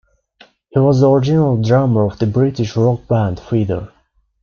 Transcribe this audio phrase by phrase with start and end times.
[0.71, 3.93] He was the original drummer of the British rock band Feeder.